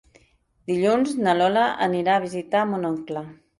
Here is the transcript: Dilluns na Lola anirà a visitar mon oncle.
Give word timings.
Dilluns 0.71 1.11
na 1.27 1.35
Lola 1.37 1.67
anirà 1.89 2.17
a 2.17 2.25
visitar 2.27 2.67
mon 2.75 2.91
oncle. 2.93 3.27